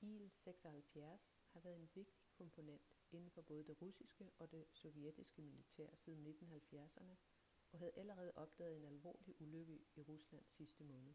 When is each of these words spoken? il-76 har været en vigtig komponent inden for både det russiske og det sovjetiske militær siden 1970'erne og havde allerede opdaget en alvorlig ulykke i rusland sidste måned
il-76 0.00 1.00
har 1.52 1.60
været 1.60 1.76
en 1.76 1.90
vigtig 1.94 2.26
komponent 2.32 2.82
inden 3.12 3.30
for 3.30 3.42
både 3.42 3.64
det 3.66 3.82
russiske 3.82 4.30
og 4.38 4.50
det 4.52 4.64
sovjetiske 4.72 5.42
militær 5.42 5.90
siden 5.94 6.26
1970'erne 6.26 7.16
og 7.72 7.78
havde 7.78 7.92
allerede 7.96 8.32
opdaget 8.34 8.76
en 8.76 8.84
alvorlig 8.84 9.40
ulykke 9.40 9.78
i 9.96 10.00
rusland 10.02 10.44
sidste 10.48 10.84
måned 10.84 11.14